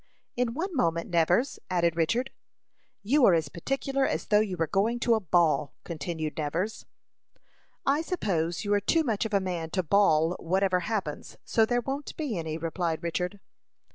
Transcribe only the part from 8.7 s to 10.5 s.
are too much of a man to bawl,